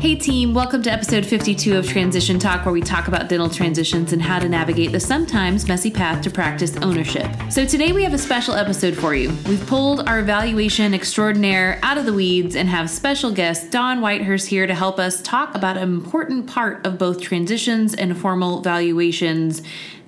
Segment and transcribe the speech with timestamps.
[0.00, 4.14] Hey, team, welcome to episode 52 of Transition Talk, where we talk about dental transitions
[4.14, 7.30] and how to navigate the sometimes messy path to practice ownership.
[7.50, 9.28] So, today we have a special episode for you.
[9.46, 14.46] We've pulled our evaluation extraordinaire out of the weeds and have special guest Dawn Whitehurst
[14.46, 19.60] here to help us talk about an important part of both transitions and formal valuations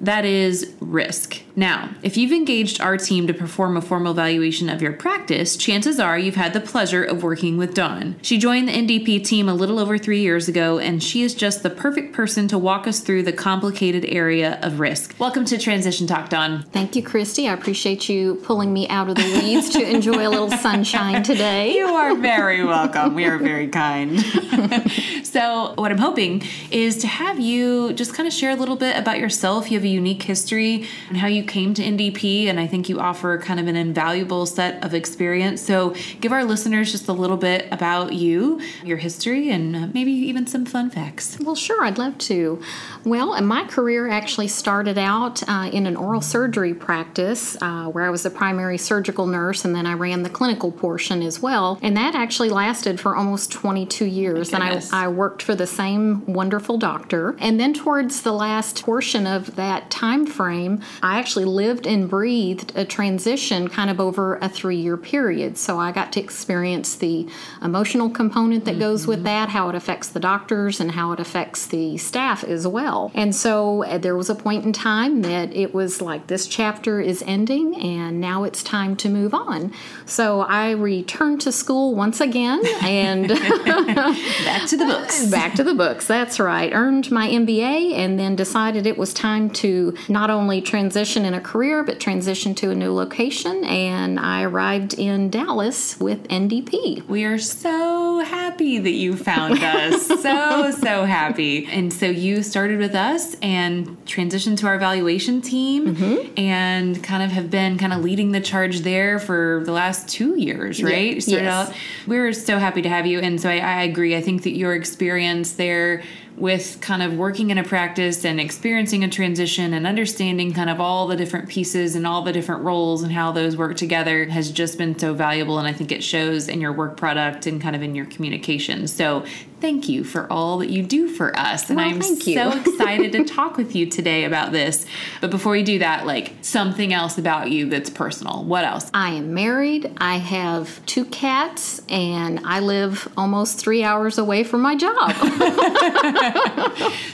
[0.03, 1.41] that is risk.
[1.55, 6.01] Now, if you've engaged our team to perform a formal valuation of your practice, chances
[6.01, 8.17] are you've had the pleasure of working with Dawn.
[8.23, 11.63] She joined the NDP team a little over three years ago, and she is just
[11.63, 15.15] the perfect person to walk us through the complicated area of risk.
[15.19, 16.65] Welcome to Transition Talk, Dawn.
[16.73, 17.47] Thank you, Christy.
[17.47, 21.77] I appreciate you pulling me out of the weeds to enjoy a little sunshine today.
[21.77, 23.15] You are very welcome.
[23.15, 24.21] We are very kind.
[25.23, 28.97] so, what I'm hoping is to have you just kind of share a little bit
[28.97, 29.71] about yourself.
[29.71, 32.99] You have a unique history and how you came to NDP, and I think you
[32.99, 35.61] offer kind of an invaluable set of experience.
[35.61, 40.13] So, give our listeners just a little bit about you, your history, and uh, maybe
[40.13, 41.39] even some fun facts.
[41.41, 42.63] Well, sure, I'd love to.
[43.05, 48.11] Well, my career actually started out uh, in an oral surgery practice uh, where I
[48.11, 51.79] was a primary surgical nurse, and then I ran the clinical portion as well.
[51.83, 54.53] And that actually lasted for almost 22 years.
[54.53, 57.37] And I, I worked for the same wonderful doctor.
[57.39, 62.09] And then towards the last portion of that that time frame, I actually lived and
[62.09, 65.59] breathed a transition kind of over a three year period.
[65.59, 67.29] So I got to experience the
[67.63, 68.81] emotional component that mm-hmm.
[68.81, 69.27] goes with mm-hmm.
[69.27, 73.11] that, how it affects the doctors, and how it affects the staff as well.
[73.15, 77.01] And so uh, there was a point in time that it was like this chapter
[77.01, 79.73] is ending and now it's time to move on.
[80.07, 83.29] So I returned to school once again and
[83.65, 85.27] back to the books.
[85.31, 86.73] back to the books, that's right.
[86.73, 89.72] Earned my MBA and then decided it was time to
[90.09, 93.65] not only transition in a career, but transition to a new location.
[93.65, 97.07] And I arrived in Dallas with NDP.
[97.09, 100.07] We are so happy that you found us.
[100.07, 101.67] so, so happy.
[101.67, 106.33] And so you started with us and transitioned to our valuation team mm-hmm.
[106.37, 110.39] and kind of have been kind of leading the charge there for the last two
[110.39, 111.15] years, right?
[111.15, 111.21] Yeah.
[111.21, 111.69] Started yes.
[111.69, 111.75] out.
[112.07, 113.21] We're so happy to have you.
[113.21, 114.17] And so I, I agree.
[114.17, 116.03] I think that your experience there
[116.37, 120.81] with kind of working in a practice and experiencing a transition and understanding kind of
[120.81, 124.51] all the different pieces and all the different roles and how those work together has
[124.51, 125.59] just been so valuable.
[125.59, 128.89] And I think it shows in your work product and kind of in your communication.
[128.89, 129.25] So
[129.63, 131.71] thank you for all that you do for us.
[131.71, 134.85] And well, I'm so excited to talk with you today about this.
[135.21, 138.43] But before we do that, like something else about you that's personal.
[138.43, 138.91] What else?
[138.93, 139.95] I am married.
[139.99, 145.13] I have two cats, and I live almost three hours away from my job.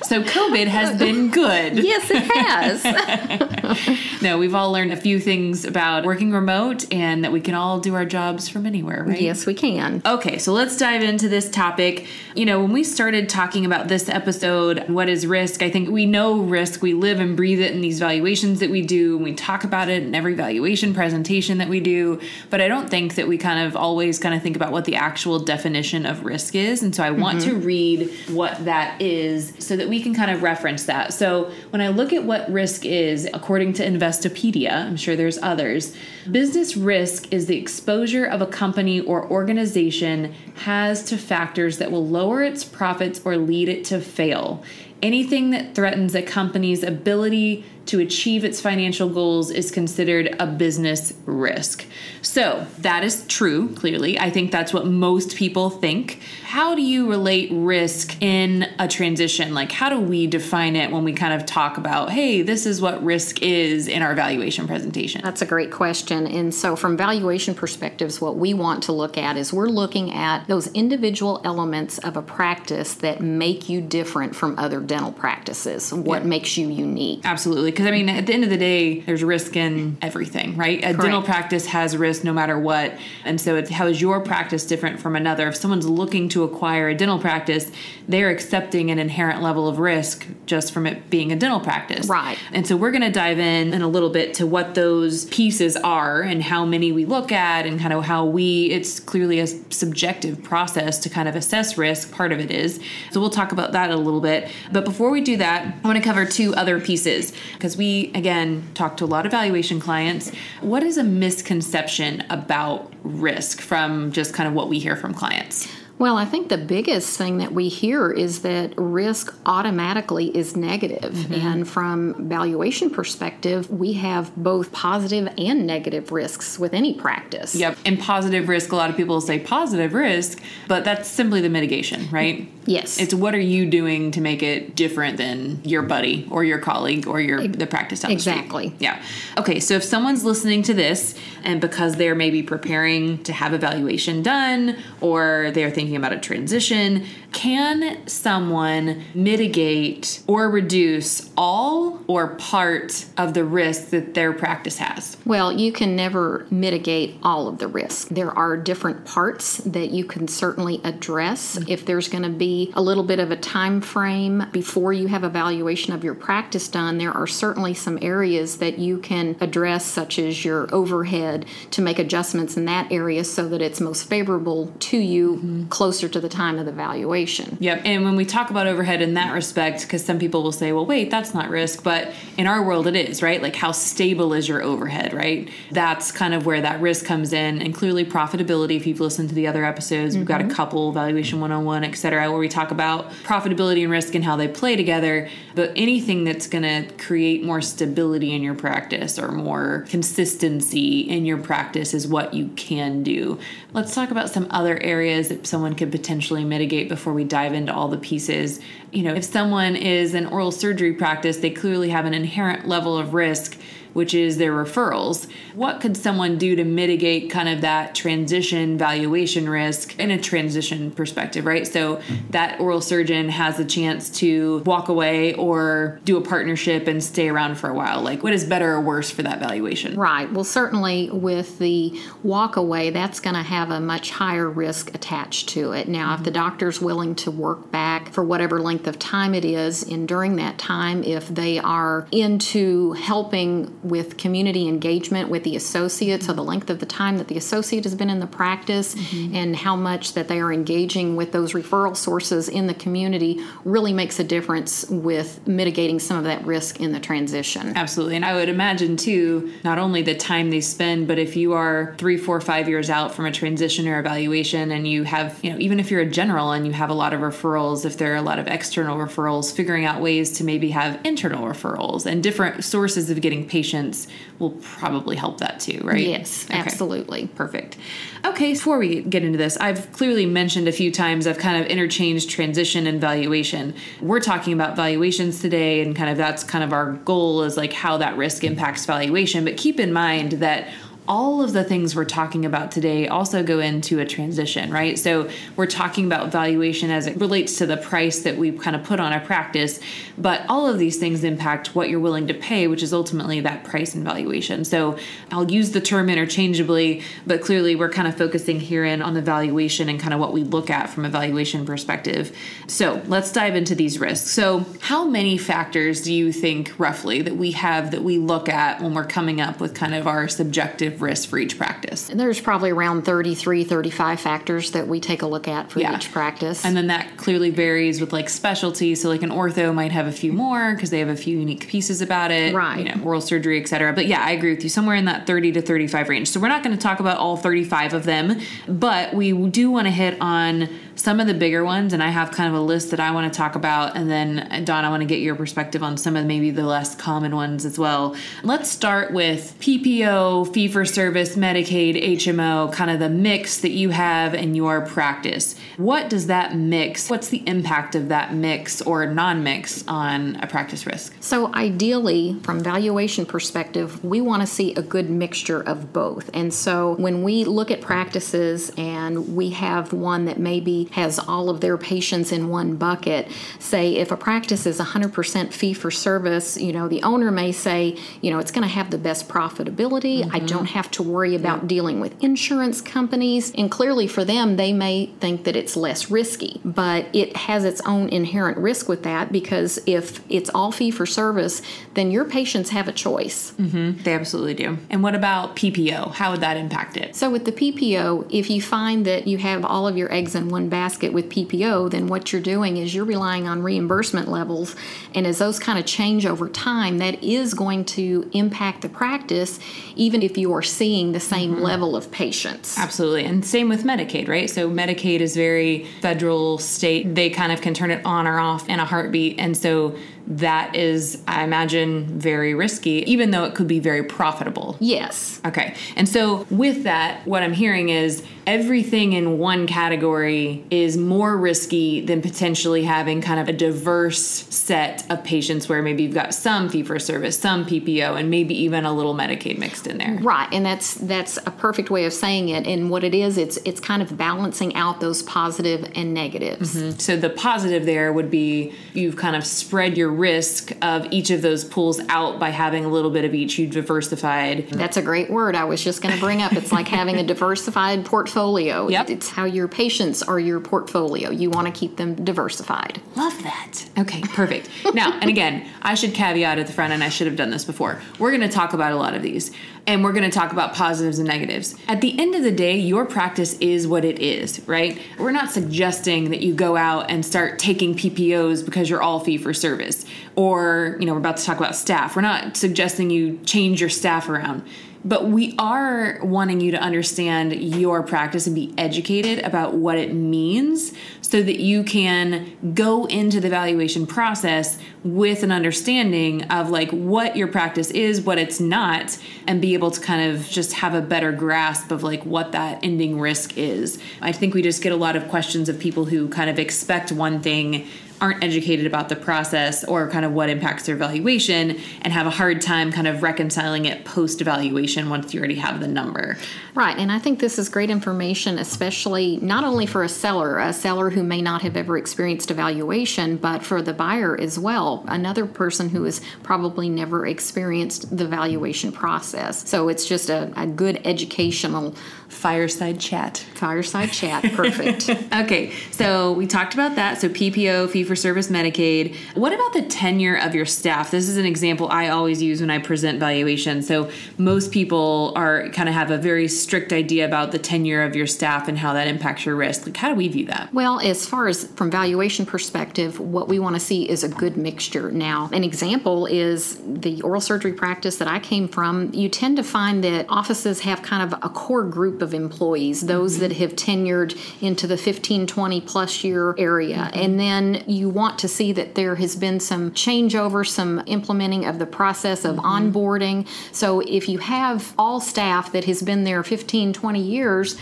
[0.02, 1.84] so COVID has been good.
[1.84, 2.82] Yes, it has.
[4.22, 7.80] no, we've all learned a few things about working remote and that we can all
[7.80, 9.20] do our jobs from anywhere, right?
[9.20, 10.02] Yes, we can.
[10.04, 12.06] Okay, so let's dive into this topic
[12.38, 15.60] you know, when we started talking about this episode, what is risk?
[15.60, 16.82] I think we know risk.
[16.82, 19.88] We live and breathe it in these valuations that we do, and we talk about
[19.88, 22.20] it in every valuation presentation that we do.
[22.48, 24.94] But I don't think that we kind of always kind of think about what the
[24.94, 26.80] actual definition of risk is.
[26.80, 27.58] And so I want mm-hmm.
[27.58, 31.12] to read what that is so that we can kind of reference that.
[31.12, 35.94] So when I look at what risk is, according to Investopedia, I'm sure there's others,
[36.30, 42.06] business risk is the exposure of a company or organization has to factors that will
[42.06, 44.62] lower lower its profits or lead it to fail.
[45.02, 51.14] Anything that threatens a company's ability to achieve its financial goals is considered a business
[51.24, 51.86] risk.
[52.20, 54.18] So, that is true, clearly.
[54.18, 56.20] I think that's what most people think.
[56.44, 59.54] How do you relate risk in a transition?
[59.54, 62.82] Like, how do we define it when we kind of talk about, hey, this is
[62.82, 65.22] what risk is in our valuation presentation?
[65.22, 66.26] That's a great question.
[66.26, 70.46] And so, from valuation perspectives, what we want to look at is we're looking at
[70.46, 76.22] those individual elements of a practice that make you different from other dental practices, what
[76.22, 76.28] yeah.
[76.28, 77.22] makes you unique.
[77.24, 80.78] Absolutely because I mean, at the end of the day, there's risk in everything, right?
[80.78, 81.00] A Correct.
[81.00, 82.92] dental practice has risk no matter what,
[83.24, 85.46] and so how is your practice different from another?
[85.46, 87.70] If someone's looking to acquire a dental practice,
[88.08, 92.36] they're accepting an inherent level of risk just from it being a dental practice, right?
[92.52, 95.76] And so we're going to dive in in a little bit to what those pieces
[95.76, 98.72] are and how many we look at, and kind of how we.
[98.72, 102.10] It's clearly a subjective process to kind of assess risk.
[102.10, 102.80] Part of it is,
[103.12, 104.50] so we'll talk about that a little bit.
[104.72, 108.68] But before we do that, I want to cover two other pieces because we, again,
[108.74, 110.32] talk to a lot of valuation clients.
[110.60, 115.68] What is a misconception about risk from just kind of what we hear from clients?
[115.98, 121.12] Well, I think the biggest thing that we hear is that risk automatically is negative.
[121.12, 121.34] Mm-hmm.
[121.34, 127.54] And from valuation perspective, we have both positive and negative risks with any practice.
[127.54, 127.78] Yep.
[127.84, 132.08] And positive risk, a lot of people say positive risk, but that's simply the mitigation,
[132.10, 132.48] right?
[132.64, 133.00] Yes.
[133.00, 137.06] It's what are you doing to make it different than your buddy or your colleague
[137.08, 138.74] or your the practice down Exactly.
[138.78, 139.02] Yeah.
[139.38, 141.14] Okay, so if someone's listening to this
[141.44, 147.04] and because they're maybe preparing to have evaluation done or they're thinking about a transition,
[147.32, 155.16] can someone mitigate or reduce all or part of the risk that their practice has?
[155.24, 158.08] Well, you can never mitigate all of the risk.
[158.08, 161.58] There are different parts that you can certainly address.
[161.68, 165.24] If there's going to be a little bit of a time frame before you have
[165.24, 170.18] evaluation of your practice done, there are certainly some areas that you can address such
[170.18, 174.98] as your overhead to make adjustments in that area so that it's most favorable to
[174.98, 175.68] you mm-hmm.
[175.78, 177.56] Closer to the time of the valuation.
[177.60, 177.82] Yep.
[177.84, 180.84] And when we talk about overhead in that respect because some people will say, "Well,
[180.84, 183.40] wait, that's not risk," but in our world it is, right?
[183.40, 185.48] Like how stable is your overhead, right?
[185.70, 189.36] That's kind of where that risk comes in and clearly profitability if you've listened to
[189.36, 190.22] the other episodes, mm-hmm.
[190.22, 190.52] we've got a mm-hmm.
[190.52, 194.48] couple valuation 101, et cetera, where we talk about profitability and risk and how they
[194.48, 199.86] play together, but anything that's going to create more stability in your practice or more
[199.88, 203.38] consistency in your practice is what you can do.
[203.72, 207.74] Let's talk about some other areas that someone could potentially mitigate before we dive into
[207.74, 208.60] all the pieces.
[208.92, 212.96] You know, if someone is an oral surgery practice, they clearly have an inherent level
[212.96, 213.58] of risk
[213.92, 215.28] which is their referrals.
[215.54, 220.90] What could someone do to mitigate kind of that transition valuation risk in a transition
[220.90, 221.66] perspective, right?
[221.66, 222.00] So
[222.30, 227.28] that oral surgeon has a chance to walk away or do a partnership and stay
[227.28, 228.02] around for a while.
[228.02, 229.96] Like, what is better or worse for that valuation?
[229.98, 230.30] Right.
[230.32, 235.48] Well, certainly with the walk away, that's going to have a much higher risk attached
[235.50, 235.88] to it.
[235.88, 239.82] Now, if the doctor's willing to work back for whatever length of time it is,
[239.82, 246.22] and during that time, if they are into helping with community engagement with the associate,
[246.22, 249.34] so the length of the time that the associate has been in the practice mm-hmm.
[249.34, 253.92] and how much that they are engaging with those referral sources in the community really
[253.92, 257.76] makes a difference with mitigating some of that risk in the transition.
[257.76, 258.16] Absolutely.
[258.16, 261.94] And I would imagine too, not only the time they spend, but if you are
[261.98, 265.58] three, four, five years out from a transition or evaluation and you have, you know,
[265.58, 268.16] even if you're a general and you have a lot of referrals, if there are
[268.16, 272.64] a lot of external referrals, figuring out ways to maybe have internal referrals and different
[272.64, 276.00] sources of getting patients patients will probably help that too, right?
[276.00, 276.58] Yes, okay.
[276.58, 277.26] absolutely.
[277.28, 277.76] Perfect.
[278.24, 281.70] Okay, before we get into this, I've clearly mentioned a few times I've kind of
[281.70, 283.74] interchanged transition and valuation.
[284.00, 287.74] We're talking about valuations today, and kind of that's kind of our goal is like
[287.74, 289.44] how that risk impacts valuation.
[289.44, 290.68] But keep in mind that
[291.08, 294.98] all of the things we're talking about today also go into a transition, right?
[294.98, 298.84] So we're talking about valuation as it relates to the price that we kind of
[298.84, 299.80] put on a practice,
[300.18, 303.64] but all of these things impact what you're willing to pay, which is ultimately that
[303.64, 304.66] price and valuation.
[304.66, 304.98] So
[305.30, 309.22] I'll use the term interchangeably, but clearly we're kind of focusing here in on the
[309.22, 312.36] valuation and kind of what we look at from a valuation perspective.
[312.66, 314.30] So let's dive into these risks.
[314.30, 318.82] So, how many factors do you think roughly that we have that we look at
[318.82, 322.08] when we're coming up with kind of our subjective risk for each practice?
[322.08, 325.96] And there's probably around 33, 35 factors that we take a look at for yeah.
[325.96, 326.64] each practice.
[326.64, 328.94] And then that clearly varies with like specialty.
[328.94, 331.68] So like an ortho might have a few more because they have a few unique
[331.68, 332.54] pieces about it.
[332.54, 332.78] Right.
[332.78, 333.92] You know, oral surgery, etc.
[333.92, 334.68] But yeah, I agree with you.
[334.68, 336.28] Somewhere in that 30 to 35 range.
[336.28, 339.86] So we're not going to talk about all 35 of them, but we do want
[339.86, 340.68] to hit on
[340.98, 343.32] some of the bigger ones, and I have kind of a list that I want
[343.32, 343.96] to talk about.
[343.96, 346.96] And then, Dawn, I want to get your perspective on some of maybe the less
[346.96, 348.16] common ones as well.
[348.42, 353.90] Let's start with PPO, fee for service, Medicaid, HMO, kind of the mix that you
[353.90, 355.54] have in your practice.
[355.76, 360.48] What does that mix, what's the impact of that mix or non mix on a
[360.48, 361.14] practice risk?
[361.20, 366.28] So, ideally, from valuation perspective, we want to see a good mixture of both.
[366.34, 371.50] And so, when we look at practices and we have one that maybe has all
[371.50, 373.28] of their patients in one bucket.
[373.58, 377.96] Say if a practice is 100% fee for service, you know, the owner may say,
[378.20, 380.22] you know, it's going to have the best profitability.
[380.22, 380.34] Mm-hmm.
[380.34, 381.68] I don't have to worry about yeah.
[381.68, 383.52] dealing with insurance companies.
[383.56, 387.80] And clearly for them, they may think that it's less risky, but it has its
[387.82, 391.62] own inherent risk with that because if it's all fee for service,
[391.94, 393.52] then your patients have a choice.
[393.52, 394.02] Mm-hmm.
[394.02, 394.78] They absolutely do.
[394.90, 396.14] And what about PPO?
[396.14, 397.16] How would that impact it?
[397.16, 400.48] So with the PPO, if you find that you have all of your eggs in
[400.48, 404.76] one basket, basket with PPO, then what you're doing is you're relying on reimbursement levels.
[405.12, 409.58] And as those kind of change over time, that is going to impact the practice,
[409.96, 411.62] even if you are seeing the same mm-hmm.
[411.62, 412.78] level of patients.
[412.78, 413.24] Absolutely.
[413.24, 414.48] And same with Medicaid, right?
[414.48, 417.12] So Medicaid is very federal, state.
[417.12, 419.40] They kind of can turn it on or off in a heartbeat.
[419.40, 419.96] And so
[420.28, 424.76] that is, I imagine, very risky, even though it could be very profitable.
[424.78, 425.40] Yes.
[425.44, 425.74] Okay.
[425.96, 432.00] And so, with that, what I'm hearing is everything in one category is more risky
[432.04, 436.68] than potentially having kind of a diverse set of patients where maybe you've got some
[436.68, 440.18] fee for service, some PPO, and maybe even a little Medicaid mixed in there.
[440.20, 440.48] Right.
[440.52, 442.66] And that's that's a perfect way of saying it.
[442.66, 446.74] And what it is, it's it's kind of balancing out those positive and negatives.
[446.74, 446.98] Mm-hmm.
[446.98, 451.42] So the positive there would be you've kind of spread your risk of each of
[451.42, 453.58] those pools out by having a little bit of each.
[453.58, 454.68] You diversified.
[454.70, 455.54] That's a great word.
[455.54, 456.52] I was just going to bring up.
[456.52, 458.88] It's like having a diversified portfolio.
[458.88, 459.10] Yep.
[459.10, 461.30] It's how your patients are your portfolio.
[461.30, 463.00] You want to keep them diversified.
[463.16, 463.84] Love that.
[463.98, 464.68] Okay, perfect.
[464.94, 467.64] now, and again, I should caveat at the front, and I should have done this
[467.64, 468.00] before.
[468.18, 469.52] We're going to talk about a lot of these
[469.88, 471.74] and we're going to talk about positives and negatives.
[471.88, 475.00] At the end of the day, your practice is what it is, right?
[475.18, 479.38] We're not suggesting that you go out and start taking PPOs because you're all fee
[479.38, 480.04] for service.
[480.36, 482.14] Or, you know, we're about to talk about staff.
[482.14, 484.62] We're not suggesting you change your staff around
[485.04, 490.12] but we are wanting you to understand your practice and be educated about what it
[490.12, 496.90] means so that you can go into the valuation process with an understanding of like
[496.90, 500.94] what your practice is, what it's not, and be able to kind of just have
[500.94, 504.02] a better grasp of like what that ending risk is.
[504.20, 507.12] I think we just get a lot of questions of people who kind of expect
[507.12, 507.86] one thing
[508.20, 512.30] aren't educated about the process or kind of what impacts their valuation and have a
[512.30, 516.36] hard time kind of reconciling it post evaluation once you already have the number.
[516.74, 520.72] Right, and I think this is great information, especially not only for a seller, a
[520.72, 525.46] seller who may not have ever experienced evaluation, but for the buyer as well, another
[525.46, 529.68] person who has probably never experienced the valuation process.
[529.68, 531.94] So it's just a, a good educational
[532.28, 533.38] fireside chat.
[533.54, 535.08] Fireside chat, perfect.
[535.32, 537.20] okay, so we talked about that.
[537.20, 539.14] So PPO, fee for service Medicaid.
[539.34, 541.10] What about the tenure of your staff?
[541.10, 543.82] This is an example I always use when I present valuation.
[543.82, 548.16] So most people are kind of have a very strict idea about the tenure of
[548.16, 549.86] your staff and how that impacts your risk.
[549.86, 550.72] Like how do we view that?
[550.72, 554.56] Well, as far as from valuation perspective, what we want to see is a good
[554.56, 555.12] mixture.
[555.12, 559.12] Now, an example is the oral surgery practice that I came from.
[559.12, 563.34] You tend to find that offices have kind of a core group of employees, those
[563.34, 563.42] mm-hmm.
[563.42, 566.96] that have tenured into the 15, 20 plus year area.
[566.96, 567.18] Mm-hmm.
[567.18, 571.78] And then you want to see that there has been some changeover, some implementing of
[571.78, 572.94] the process of mm-hmm.
[572.94, 573.48] onboarding.
[573.72, 577.78] So if you have all staff that has been there 15, 20 years,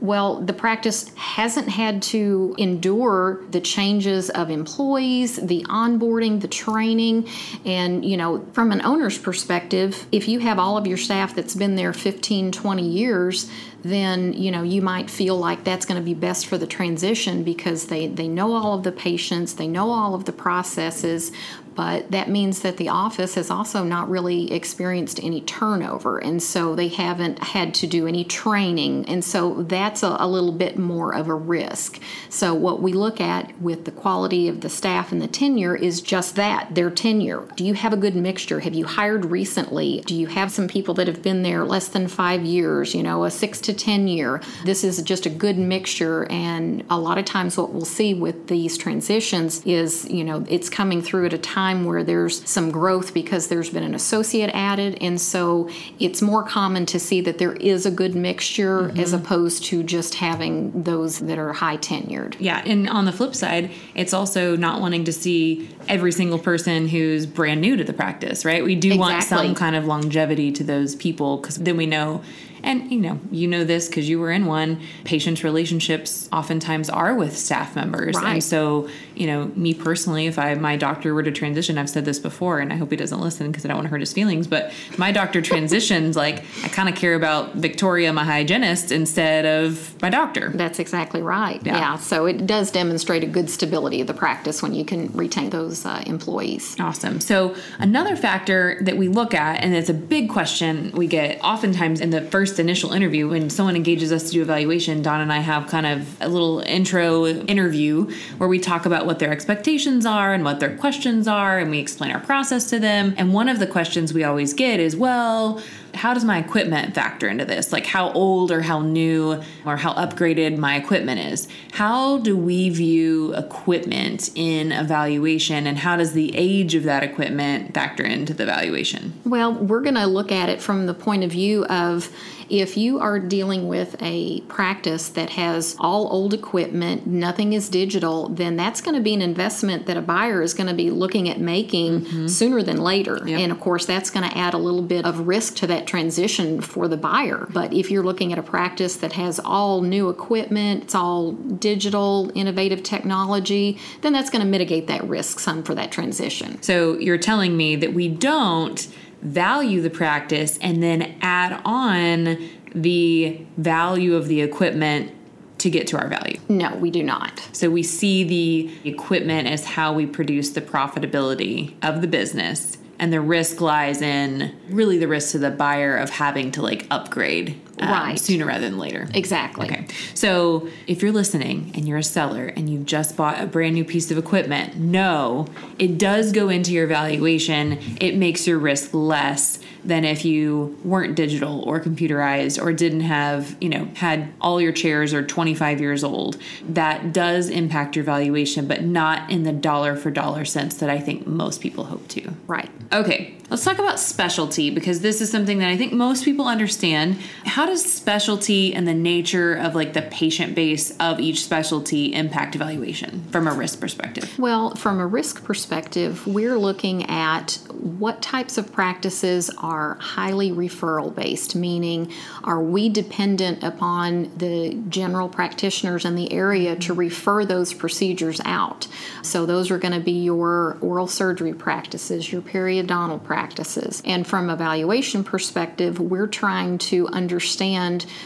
[0.00, 7.28] well, the practice hasn't had to endure the changes of employees, the onboarding, the training.
[7.66, 11.54] And, you know, from an owner's perspective, if you have all of your staff that's
[11.54, 13.50] been there 15, 20 years,
[13.82, 17.42] then you know you might feel like that's going to be best for the transition
[17.42, 21.32] because they they know all of the patients they know all of the processes
[21.80, 26.74] but that means that the office has also not really experienced any turnover and so
[26.74, 31.14] they haven't had to do any training and so that's a, a, little bit more
[31.14, 31.98] of a risk.
[32.28, 36.02] So what we look at with the quality of the staff and the tenure is
[36.02, 37.48] just that their tenure.
[37.56, 38.60] Do you have a good mixture?
[38.60, 40.02] Have you hired recently?
[40.04, 43.24] Do you have some people that have been there less than five years you know
[43.24, 44.42] a six to ten year?
[44.66, 48.48] This is just a good mixture and a lot of times what we'll see with
[48.48, 52.70] these transitions is you know it's coming through at a time time where there's some
[52.70, 54.98] growth because there's been an associate added.
[55.00, 59.00] And so it's more common to see that there is a good mixture mm-hmm.
[59.00, 62.36] as opposed to just having those that are high tenured.
[62.38, 62.62] Yeah.
[62.64, 67.26] And on the flip side, it's also not wanting to see every single person who's
[67.26, 68.64] brand new to the practice, right?
[68.64, 68.98] We do exactly.
[68.98, 72.22] want some kind of longevity to those people because then we know
[72.62, 77.14] and you know you know this because you were in one patients relationships oftentimes are
[77.14, 78.34] with staff members right.
[78.34, 82.04] and so you know me personally if i my doctor were to transition i've said
[82.04, 84.12] this before and i hope he doesn't listen because i don't want to hurt his
[84.12, 89.46] feelings but my doctor transitions like i kind of care about victoria my hygienist instead
[89.46, 91.76] of my doctor that's exactly right yeah.
[91.76, 91.96] yeah.
[91.96, 95.84] so it does demonstrate a good stability of the practice when you can retain those
[95.86, 100.90] uh, employees awesome so another factor that we look at and it's a big question
[100.92, 104.42] we get oftentimes in the first first initial interview when someone engages us to do
[104.42, 109.06] evaluation dawn and i have kind of a little intro interview where we talk about
[109.06, 112.80] what their expectations are and what their questions are and we explain our process to
[112.80, 115.62] them and one of the questions we always get is well
[115.94, 117.72] how does my equipment factor into this?
[117.72, 121.48] Like how old or how new or how upgraded my equipment is.
[121.72, 127.74] How do we view equipment in evaluation and how does the age of that equipment
[127.74, 129.14] factor into the valuation?
[129.24, 132.10] Well, we're going to look at it from the point of view of
[132.50, 138.28] if you are dealing with a practice that has all old equipment, nothing is digital,
[138.28, 141.28] then that's going to be an investment that a buyer is going to be looking
[141.28, 142.26] at making mm-hmm.
[142.26, 143.20] sooner than later.
[143.24, 143.40] Yep.
[143.40, 146.60] And of course, that's going to add a little bit of risk to that transition
[146.60, 147.48] for the buyer.
[147.52, 152.32] But if you're looking at a practice that has all new equipment, it's all digital,
[152.34, 156.60] innovative technology, then that's going to mitigate that risk some for that transition.
[156.62, 158.88] So you're telling me that we don't
[159.22, 162.38] value the practice and then add on
[162.74, 165.12] the value of the equipment
[165.58, 166.38] to get to our value.
[166.48, 167.46] No, we do not.
[167.52, 173.12] So we see the equipment as how we produce the profitability of the business and
[173.12, 177.58] the risk lies in really the risk to the buyer of having to like upgrade
[177.80, 178.18] um, right.
[178.18, 179.08] sooner rather than later.
[179.14, 179.66] Exactly.
[179.66, 179.86] Okay.
[180.14, 183.84] So if you're listening and you're a seller and you've just bought a brand new
[183.84, 185.46] piece of equipment, no,
[185.78, 187.78] it does go into your valuation.
[188.00, 193.56] It makes your risk less than if you weren't digital or computerized or didn't have,
[193.60, 196.36] you know, had all your chairs are 25 years old.
[196.68, 200.98] That does impact your valuation, but not in the dollar for dollar sense that I
[200.98, 202.30] think most people hope to.
[202.46, 202.70] Right.
[202.92, 207.18] Okay, let's talk about specialty because this is something that I think most people understand.
[207.44, 212.56] How does specialty and the nature of like the patient base of each specialty impact
[212.56, 214.36] evaluation from a risk perspective?
[214.38, 221.14] Well, from a risk perspective, we're looking at what types of practices are highly referral
[221.14, 222.12] based, meaning
[222.42, 228.88] are we dependent upon the general practitioners in the area to refer those procedures out?
[229.22, 234.02] So those are going to be your oral surgery practices, your periodontal practices.
[234.04, 237.49] And from evaluation perspective, we're trying to understand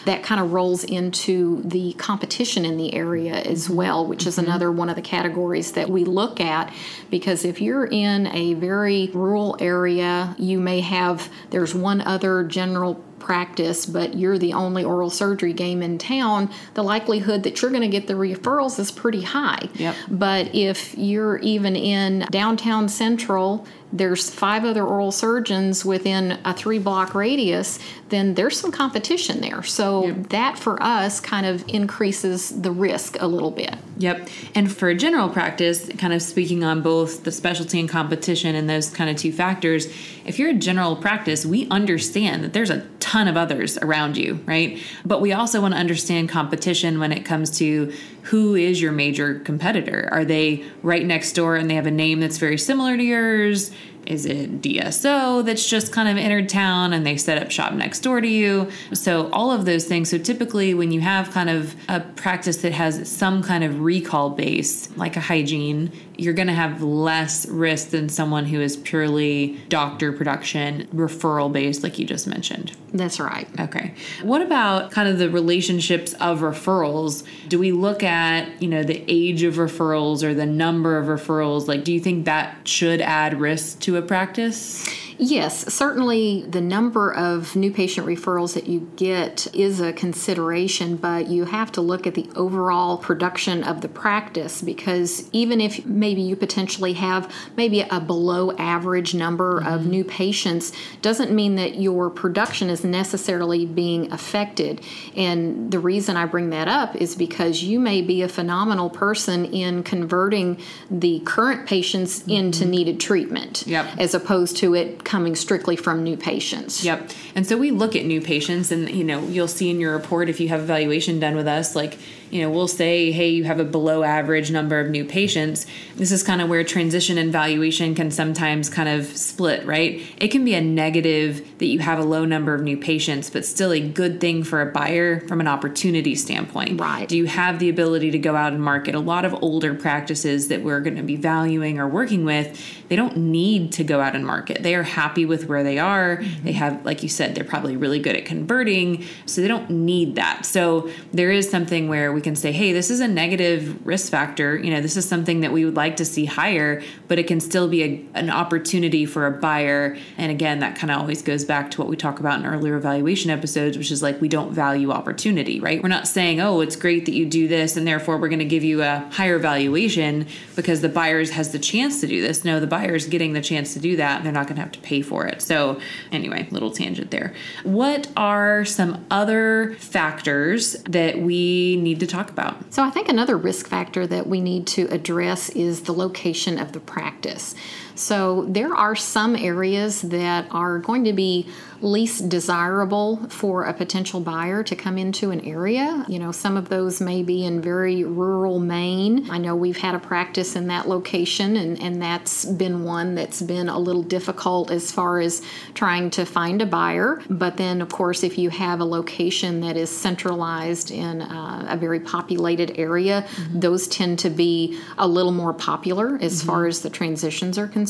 [0.05, 4.47] that kind of rolls into the competition in the area as well, which is mm-hmm.
[4.47, 6.73] another one of the categories that we look at
[7.11, 13.03] because if you're in a very rural area, you may have there's one other general
[13.25, 17.83] practice, but you're the only oral surgery game in town, the likelihood that you're going
[17.83, 19.69] to get the referrals is pretty high.
[19.75, 19.97] Yep.
[20.11, 26.81] But if you're even in downtown central there's five other oral surgeons within a three
[26.81, 29.63] block radius, then there's some competition there.
[29.63, 30.29] So yep.
[30.31, 33.77] that for us kind of increases the risk a little bit.
[33.99, 34.29] Yep.
[34.57, 38.91] And for general practice, kind of speaking on both the specialty and competition and those
[38.91, 39.87] kind of two factors,
[40.27, 44.41] if you're a general practice, we understand that there's a ton of others around you,
[44.45, 44.83] right?
[45.05, 47.93] But we also want to understand competition when it comes to
[48.23, 50.09] who is your major competitor?
[50.11, 53.71] Are they right next door and they have a name that's very similar to yours?
[54.07, 58.01] Is it DSO that's just kind of entered town and they set up shop next
[58.01, 58.71] door to you?
[58.93, 60.11] So, all of those things.
[60.11, 64.31] So, typically, when you have kind of a practice that has some kind of recall
[64.31, 69.59] base, like a hygiene, you're going to have less risk than someone who is purely
[69.69, 72.73] doctor production, referral based, like you just mentioned.
[72.93, 73.49] That's right.
[73.59, 73.95] Okay.
[74.23, 77.25] What about kind of the relationships of referrals?
[77.49, 81.67] Do we look at, you know, the age of referrals or the number of referrals?
[81.67, 84.85] Like, do you think that should add risk to a practice?
[85.27, 91.29] Yes, certainly the number of new patient referrals that you get is a consideration, but
[91.29, 96.21] you have to look at the overall production of the practice because even if maybe
[96.21, 99.73] you potentially have maybe a below average number mm-hmm.
[99.73, 104.83] of new patients, doesn't mean that your production is necessarily being affected.
[105.17, 109.47] And the reason I bring that up is because you may be a phenomenal person
[109.47, 110.61] in converting
[110.91, 112.31] the current patients mm-hmm.
[112.31, 113.87] into needed treatment yep.
[113.97, 116.85] as opposed to it coming strictly from new patients.
[116.85, 117.09] Yep.
[117.37, 120.29] And so we look at new patients, and you know, you'll see in your report
[120.29, 121.97] if you have evaluation done with us, like
[122.35, 125.69] you know, we'll say, hey, you have a below average number of new patients.
[125.95, 130.03] This is kind of where transition and valuation can sometimes kind of split, right?
[130.17, 133.47] It can be a negative that you have a low number of new patients, but
[133.47, 136.81] still a good thing for a buyer from an opportunity standpoint.
[136.81, 137.09] Right.
[137.09, 138.97] Do you have the ability to go out and market?
[138.97, 142.97] A lot of older practices that we're going to be valuing or working with, they
[142.97, 144.65] don't need to go out and market.
[144.65, 146.17] They are happy with where they are.
[146.17, 146.45] Mm-hmm.
[146.45, 150.17] They have, like you said, they're probably really good at converting, so they don't need
[150.17, 150.45] that.
[150.45, 154.57] So there is something where we can say, hey, this is a negative risk factor.
[154.57, 157.39] You know, this is something that we would like to see higher, but it can
[157.41, 159.97] still be a, an opportunity for a buyer.
[160.19, 162.77] And again, that kind of always goes back to what we talk about in earlier
[162.77, 165.83] evaluation episodes, which is like we don't value opportunity, right?
[165.83, 168.45] We're not saying, oh, it's great that you do this, and therefore we're going to
[168.45, 172.45] give you a higher valuation because the buyers has the chance to do this.
[172.45, 174.73] No, the buyer's getting the chance to do that, and they're not going to have
[174.73, 175.43] to pay for it.
[175.43, 177.35] So, anyway, little tangent there.
[177.63, 182.73] What are some other factors that we need to talk about?
[182.73, 186.73] So, I think another risk factor that we need to address is the location of
[186.73, 187.55] the practice.
[187.95, 191.49] So, there are some areas that are going to be
[191.85, 196.05] least desirable for a potential buyer to come into an area.
[196.09, 199.31] You know, some of those may be in very rural Maine.
[199.31, 203.43] I know we've had a practice in that location, and, and that's been one that's
[203.43, 205.43] been a little difficult as far as
[205.75, 207.23] trying to find a buyer.
[207.29, 211.77] But then, of course, if you have a location that is centralized in uh, a
[211.77, 213.61] very populated area, mm-hmm.
[213.61, 216.49] those tend to be a little more popular as mm-hmm.
[216.49, 217.84] far as the transitions are concerned.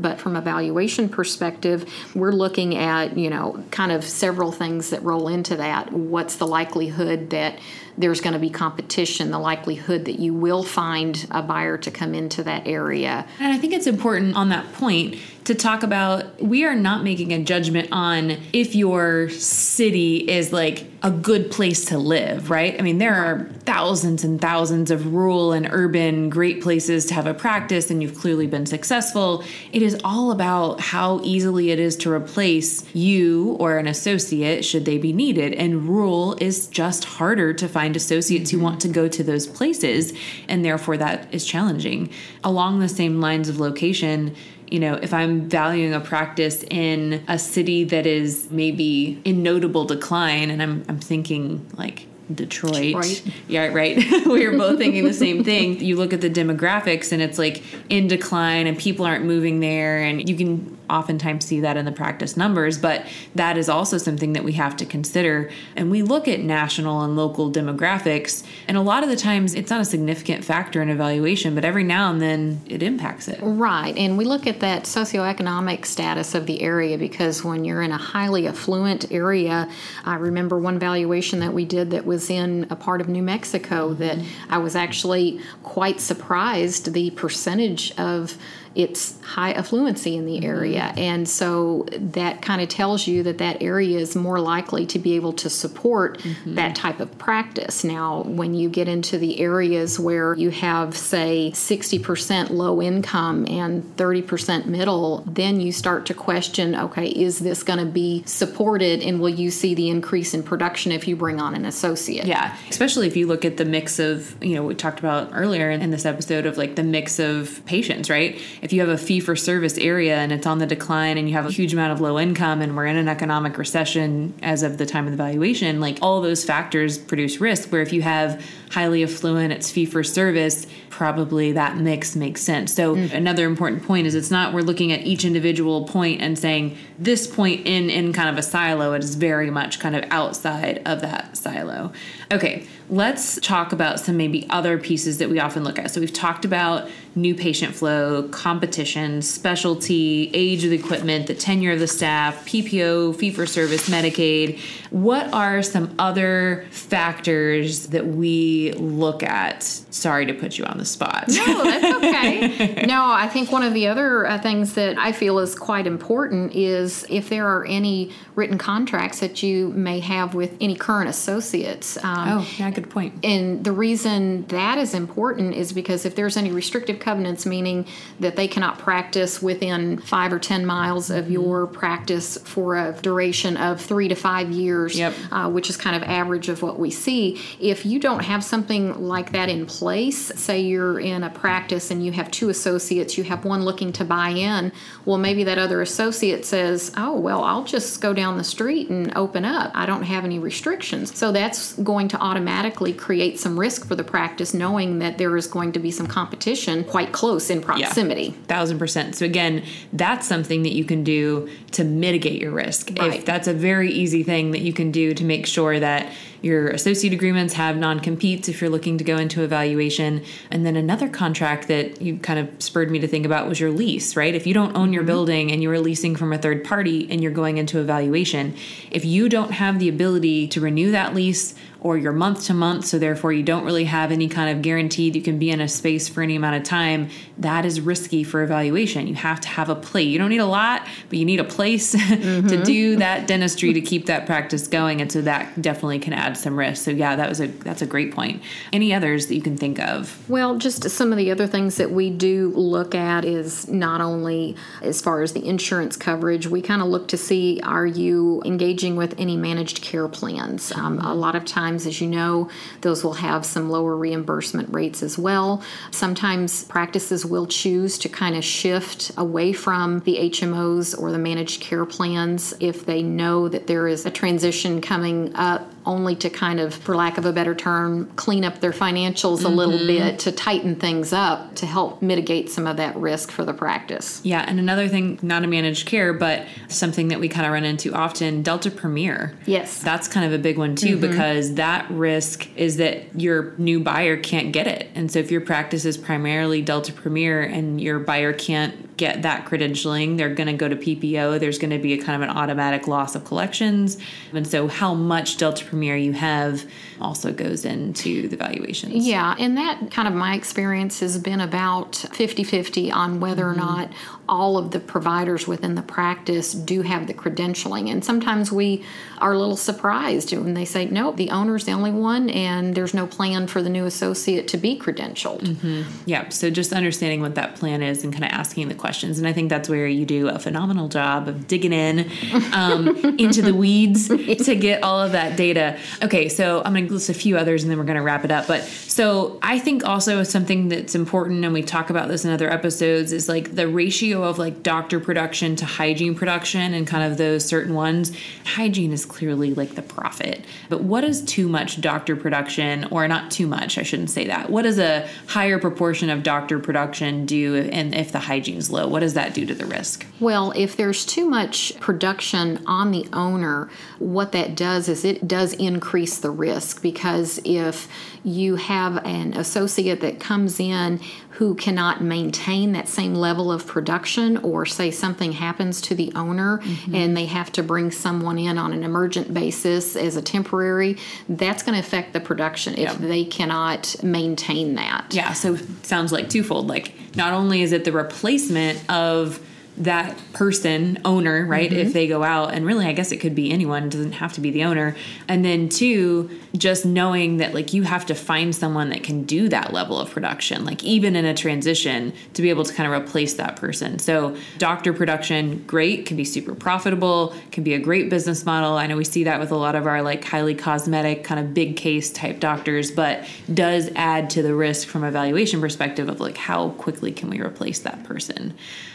[0.00, 5.02] But from a valuation perspective, we're looking at, you know, kind of several things that
[5.02, 5.92] roll into that.
[5.92, 7.58] What's the likelihood that
[7.98, 12.14] there's going to be competition, the likelihood that you will find a buyer to come
[12.14, 13.26] into that area.
[13.38, 17.32] And I think it's important on that point to talk about we are not making
[17.32, 22.78] a judgment on if your city is like a good place to live, right?
[22.78, 27.26] I mean, there are thousands and thousands of rural and urban great places to have
[27.26, 29.42] a practice, and you've clearly been successful.
[29.72, 34.84] It is all about how easily it is to replace you or an associate should
[34.84, 35.54] they be needed.
[35.54, 40.12] And rural is just harder to find associates who want to go to those places,
[40.48, 42.10] and therefore that is challenging.
[42.44, 44.34] Along the same lines of location,
[44.70, 49.84] you know, if I'm valuing a practice in a city that is maybe in notable
[49.84, 52.94] decline, and I'm, I'm thinking like Detroit.
[52.94, 53.22] Detroit.
[53.48, 53.96] Yeah, right.
[54.26, 55.80] we were both thinking the same thing.
[55.80, 60.02] You look at the demographics and it's like in decline and people aren't moving there
[60.02, 64.32] and you can oftentimes see that in the practice numbers, but that is also something
[64.32, 65.50] that we have to consider.
[65.76, 69.70] And we look at national and local demographics, and a lot of the times it's
[69.70, 73.38] not a significant factor in evaluation, but every now and then it impacts it.
[73.40, 73.96] Right.
[73.96, 77.98] And we look at that socioeconomic status of the area because when you're in a
[77.98, 79.68] highly affluent area,
[80.04, 83.94] I remember one valuation that we did that was in a part of New Mexico
[83.94, 88.36] that I was actually quite surprised the percentage of
[88.74, 90.44] its high affluency in the mm-hmm.
[90.44, 90.94] area.
[90.96, 95.16] And so that kind of tells you that that area is more likely to be
[95.16, 96.54] able to support mm-hmm.
[96.54, 97.82] that type of practice.
[97.82, 103.82] Now, when you get into the areas where you have, say, 60% low income and
[103.96, 109.20] 30% middle, then you start to question okay, is this going to be supported and
[109.20, 112.26] will you see the increase in production if you bring on an associate?
[112.26, 115.70] Yeah, especially if you look at the mix of, you know, we talked about earlier
[115.70, 118.40] in this episode of like the mix of patients, right?
[118.62, 121.34] If you have a fee for service area and it's on the decline and you
[121.34, 124.76] have a huge amount of low income and we're in an economic recession as of
[124.78, 127.70] the time of the valuation, like all those factors produce risk.
[127.72, 132.74] Where if you have highly affluent, it's fee for service, probably that mix makes sense.
[132.74, 133.12] So mm.
[133.12, 137.26] another important point is it's not we're looking at each individual point and saying this
[137.26, 141.00] point in in kind of a silo, it is very much kind of outside of
[141.00, 141.92] that silo.
[142.30, 145.90] Okay, let's talk about some maybe other pieces that we often look at.
[145.90, 151.72] So we've talked about new patient flow, competition, specialty, age of the equipment, the tenure
[151.72, 154.58] of the staff, PPO, fee for service, Medicaid.
[154.90, 159.62] What are some other factors that we look at?
[159.62, 161.24] Sorry to put you on the spot.
[161.28, 162.86] No, that's okay.
[162.86, 166.54] no, I think one of the other uh, things that I feel is quite important
[166.54, 171.96] is if there are any written contracts that you may have with any current associates.
[172.02, 173.24] Um, oh, yeah, good point.
[173.24, 177.86] And the reason that is important is because if there's any restrictive covenants, meaning
[178.20, 181.32] that they cannot practice within five or 10 miles of mm-hmm.
[181.32, 185.14] your practice for a duration of three to five years, yep.
[185.30, 189.00] uh, which is kind of average of what we see, if you don't have something
[189.00, 193.24] like that in place, say you're in a practice and you have two associates, you
[193.24, 194.72] have one looking to buy in,
[195.04, 199.12] well, maybe that other associate says, oh, well, I'll just go down the street and
[199.16, 199.70] open up.
[199.74, 201.16] I don't have any restrictions.
[201.16, 205.46] So that's going to automatically create some risk for the practice, knowing that there is
[205.46, 208.22] going to be some competition quite close in proximity.
[208.24, 209.14] Yeah, thousand percent.
[209.14, 212.90] So again, that's something that you can do to mitigate your risk.
[212.98, 213.14] Right.
[213.14, 216.68] If that's a very easy thing that you can do to make sure that Your
[216.68, 220.24] associate agreements have non competes if you're looking to go into evaluation.
[220.50, 223.70] And then another contract that you kind of spurred me to think about was your
[223.70, 224.34] lease, right?
[224.34, 225.06] If you don't own your mm-hmm.
[225.08, 228.54] building and you are leasing from a third party and you're going into evaluation,
[228.90, 232.84] if you don't have the ability to renew that lease, or you're month to month,
[232.84, 235.68] so therefore you don't really have any kind of guaranteed you can be in a
[235.68, 239.06] space for any amount of time, that is risky for evaluation.
[239.06, 240.06] You have to have a place.
[240.06, 242.48] You don't need a lot, but you need a place mm-hmm.
[242.48, 245.00] to do that dentistry to keep that practice going.
[245.00, 246.84] And so that definitely can add some risk.
[246.84, 248.42] So yeah, that was a that's a great point.
[248.72, 250.28] Any others that you can think of?
[250.28, 254.56] Well, just some of the other things that we do look at is not only
[254.82, 258.96] as far as the insurance coverage, we kind of look to see are you engaging
[258.96, 260.72] with any managed care plans.
[260.72, 262.48] Um, a lot of times as you know,
[262.80, 265.62] those will have some lower reimbursement rates as well.
[265.90, 271.60] Sometimes practices will choose to kind of shift away from the HMOs or the managed
[271.60, 276.60] care plans if they know that there is a transition coming up only to kind
[276.60, 279.46] of, for lack of a better term, clean up their financials mm-hmm.
[279.46, 279.86] a little mm-hmm.
[279.86, 284.20] bit to tighten things up to help mitigate some of that risk for the practice.
[284.24, 287.64] Yeah, and another thing, not a managed care, but something that we kind of run
[287.64, 289.36] into often Delta Premier.
[289.46, 289.82] Yes.
[289.82, 291.10] That's kind of a big one too mm-hmm.
[291.10, 294.88] because that risk is that your new buyer can't get it.
[294.94, 299.46] And so if your practice is primarily Delta Premier and your buyer can't get that
[299.46, 301.40] credentialing, they're going to go to PPO.
[301.40, 303.96] There's going to be a kind of an automatic loss of collections.
[304.34, 306.68] And so, how much Delta Premier you have
[307.00, 309.06] also goes into the valuations.
[309.06, 313.60] Yeah, and that kind of my experience has been about 50 50 on whether mm-hmm.
[313.60, 313.92] or not
[314.30, 317.90] all of the providers within the practice do have the credentialing.
[317.90, 318.84] And sometimes we
[319.18, 322.94] are a little surprised when they say, no, the owner's the only one, and there's
[322.94, 325.40] no plan for the new associate to be credentialed.
[325.40, 325.82] Mm-hmm.
[326.06, 329.18] Yeah, so just understanding what that plan is and kind of asking the questions.
[329.18, 332.10] And I think that's where you do a phenomenal job of digging in
[332.52, 332.88] um,
[333.18, 335.76] into the weeds to get all of that data.
[336.02, 338.24] Okay, so I'm going to list a few others and then we're going to wrap
[338.24, 338.46] it up.
[338.46, 342.48] But so I think also something that's important, and we talk about this in other
[342.48, 347.18] episodes, is like the ratio of like doctor production to hygiene production and kind of
[347.18, 348.12] those certain ones.
[348.44, 350.44] Hygiene is clearly like the profit.
[350.68, 354.50] But what is too much doctor production, or not too much, I shouldn't say that.
[354.50, 358.88] What does a higher proportion of doctor production do and if the hygiene's low?
[358.88, 360.06] What does that do to the risk?
[360.18, 365.52] Well, if there's too much production on the owner, what that does is it does
[365.54, 367.88] increase the risk because if
[368.22, 374.09] you have an associate that comes in who cannot maintain that same level of production,
[374.18, 376.94] or say something happens to the owner mm-hmm.
[376.94, 380.96] and they have to bring someone in on an emergent basis as a temporary,
[381.28, 385.06] that's going to affect the production if they cannot maintain that.
[385.10, 386.66] Yeah, so sounds like twofold.
[386.66, 389.44] Like, not only is it the replacement of
[389.80, 391.80] that person owner right mm-hmm.
[391.80, 394.32] if they go out and really i guess it could be anyone it doesn't have
[394.34, 394.96] to be the owner.
[395.28, 399.48] And then two just knowing that like you have to find someone that can do
[399.48, 403.00] that level of production like even in a transition to be able to kind of
[403.00, 403.98] replace that person.
[403.98, 408.76] So doctor production great can be super profitable can be a great business model.
[408.76, 411.54] I know we see that with a lot of our like highly cosmetic kind of
[411.54, 416.20] big case type doctors but does add to the risk from a valuation perspective of
[416.20, 418.54] like how quickly can we replace that person?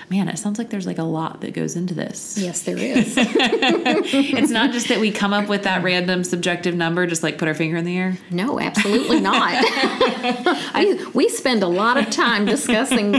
[0.10, 2.38] Man, it sounds like there's like a lot that goes into this.
[2.38, 3.16] Yes, there is.
[3.18, 7.48] it's not just that we come up with that random subjective number, just like put
[7.48, 8.18] our finger in the air.
[8.30, 9.64] No, absolutely not.
[10.76, 13.14] we, we spend a lot of time discussing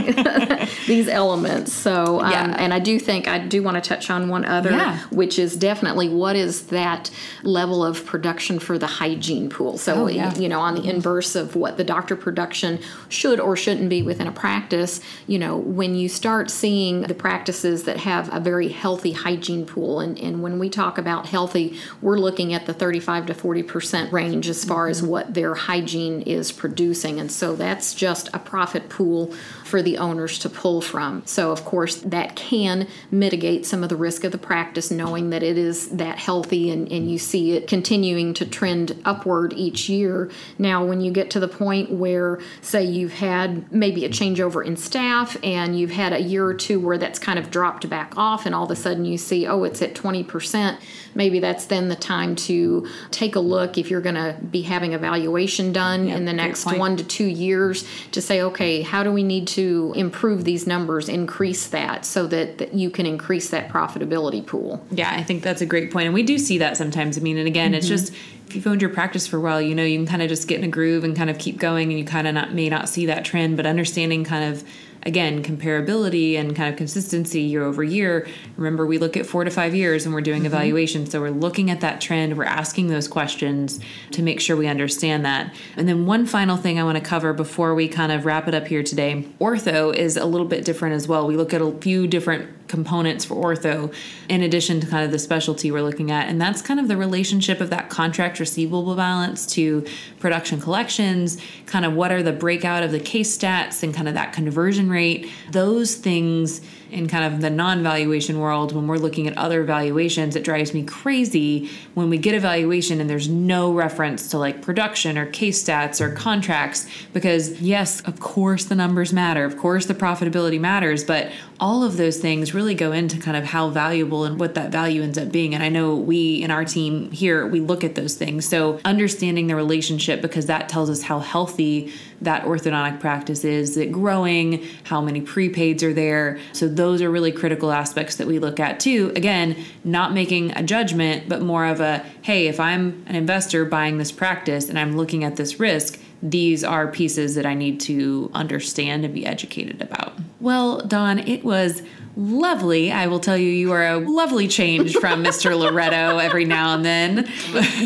[0.85, 1.73] these elements.
[1.73, 2.55] So, um, yeah.
[2.59, 4.99] and I do think I do want to touch on one other, yeah.
[5.09, 7.09] which is definitely what is that
[7.41, 9.79] level of production for the hygiene pool.
[9.79, 10.35] So, oh, yeah.
[10.35, 14.27] you know, on the inverse of what the doctor production should or shouldn't be within
[14.27, 17.15] a practice, you know, when you start seeing the the
[17.47, 20.01] practices that have a very healthy hygiene pool.
[20.01, 24.49] And, and when we talk about healthy, we're looking at the 35 to 40% range
[24.49, 25.11] as far as mm-hmm.
[25.11, 27.21] what their hygiene is producing.
[27.21, 29.33] And so that's just a profit pool
[29.67, 31.21] for the owners to pull from.
[31.25, 35.43] So, of course, that can mitigate some of the risk of the practice, knowing that
[35.43, 40.31] it is that healthy and, and you see it continuing to trend upward each year.
[40.57, 44.77] Now, when you get to the point where, say, you've had maybe a changeover in
[44.77, 48.45] staff and you've had a year or two where that's kind of dropped back off
[48.45, 50.79] and all of a sudden you see, oh, it's at 20%,
[51.13, 54.93] maybe that's then the time to take a look if you're going to be having
[54.93, 59.11] evaluation done yep, in the next one to two years to say, okay, how do
[59.11, 59.56] we need to
[59.95, 64.85] improve these numbers, increase that so that, that you can increase that profitability pool?
[64.91, 66.05] Yeah, I think that's a great point.
[66.05, 67.17] And we do see that sometimes.
[67.17, 67.77] I mean, and again, mm-hmm.
[67.77, 68.13] it's just
[68.47, 70.47] if you've owned your practice for a while, you know, you can kind of just
[70.47, 72.69] get in a groove and kind of keep going and you kind of not, may
[72.69, 74.63] not see that trend, but understanding kind of
[75.03, 78.27] again, comparability and kind of consistency year over year.
[78.55, 80.47] Remember, we look at four to five years and we're doing mm-hmm.
[80.47, 81.05] evaluation.
[81.05, 83.79] So we're looking at that trend, we're asking those questions
[84.11, 85.53] to make sure we understand that.
[85.75, 88.53] And then, one final thing I want to cover before we kind of wrap it
[88.53, 91.27] up here today ortho is a little bit different as well.
[91.27, 93.93] We look at a few different components for ortho
[94.29, 96.97] in addition to kind of the specialty we're looking at and that's kind of the
[96.97, 99.85] relationship of that contract receivable balance to
[100.19, 104.13] production collections kind of what are the breakout of the case stats and kind of
[104.13, 109.27] that conversion rate those things in kind of the non valuation world, when we're looking
[109.27, 113.73] at other valuations, it drives me crazy when we get a valuation and there's no
[113.73, 116.87] reference to like production or case stats or contracts.
[117.13, 121.97] Because, yes, of course the numbers matter, of course the profitability matters, but all of
[121.97, 125.31] those things really go into kind of how valuable and what that value ends up
[125.31, 125.53] being.
[125.53, 128.47] And I know we in our team here, we look at those things.
[128.47, 133.77] So, understanding the relationship because that tells us how healthy that orthodontic practice is, is
[133.77, 136.39] it growing, how many prepaids are there.
[136.51, 139.13] So those are really critical aspects that we look at too.
[139.15, 143.99] Again, not making a judgment, but more of a hey, if I'm an investor buying
[143.99, 148.31] this practice and I'm looking at this risk, these are pieces that I need to
[148.33, 150.13] understand and be educated about.
[150.39, 151.83] Well, Dawn, it was
[152.17, 152.91] lovely.
[152.91, 155.57] I will tell you, you are a lovely change from Mr.
[155.57, 157.29] Loretto every now and then.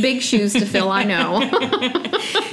[0.02, 1.50] Big shoes to fill, I know.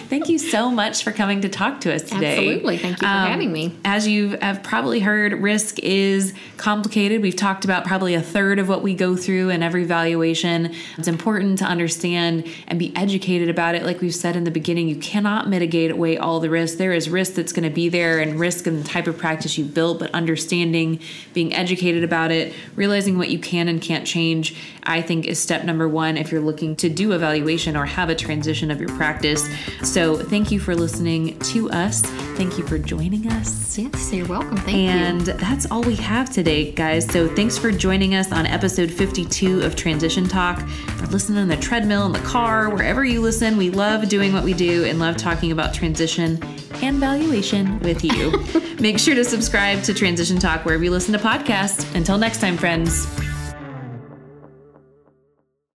[0.09, 2.49] Thank you so much for coming to talk to us today.
[2.49, 2.79] Absolutely.
[2.79, 3.77] Thank you for um, having me.
[3.85, 7.23] As you have probably heard, risk is complicated.
[7.23, 10.75] We've talked about probably a third of what we go through in every valuation.
[10.97, 13.85] It's important to understand and be educated about it.
[13.85, 16.79] Like we've said in the beginning, you cannot mitigate away all the risk.
[16.79, 19.59] There is risk that's going to be there and risk in the type of practice
[19.59, 21.01] you built, but understanding,
[21.35, 24.57] being educated about it, realizing what you can and can't change,
[24.89, 28.15] I think is step number one if you're looking to do evaluation or have a
[28.15, 29.47] transition of your practice.
[29.83, 32.01] So thank you for listening to us.
[32.37, 33.79] Thank you for joining us.
[33.79, 34.57] Yes, you're welcome.
[34.57, 35.33] Thank and you.
[35.33, 37.05] And that's all we have today, guys.
[37.07, 40.61] So thanks for joining us on episode 52 of Transition Talk.
[40.61, 44.43] For listening on the treadmill, in the car, wherever you listen, we love doing what
[44.43, 46.43] we do and love talking about transition
[46.83, 48.43] and valuation with you.
[48.81, 51.95] Make sure to subscribe to Transition Talk wherever you listen to podcasts.
[51.95, 53.07] Until next time, friends.